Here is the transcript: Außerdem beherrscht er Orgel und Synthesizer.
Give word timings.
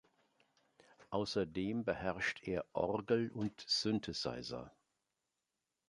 Außerdem 1.11 1.85
beherrscht 1.85 2.47
er 2.47 2.65
Orgel 2.73 3.29
und 3.29 3.63
Synthesizer. 3.67 4.75